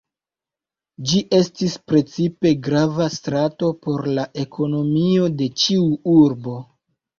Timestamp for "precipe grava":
1.91-3.07